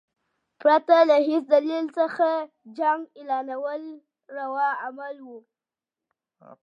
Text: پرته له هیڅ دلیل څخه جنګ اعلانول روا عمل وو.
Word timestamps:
پرته 0.61 0.95
له 1.09 1.17
هیڅ 1.27 1.43
دلیل 1.53 1.85
څخه 1.99 2.27
جنګ 2.77 3.01
اعلانول 3.17 3.83
روا 4.37 4.69
عمل 4.85 5.15
وو. 5.27 5.39